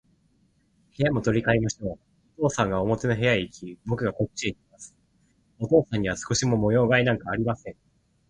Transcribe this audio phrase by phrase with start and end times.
[0.97, 1.99] 部屋も取り変えましょう。
[2.39, 4.95] お父さんが表の部屋へいき、ぼくがこっちへきます。
[5.59, 7.75] お父さんには少しも模様変えなんかありません。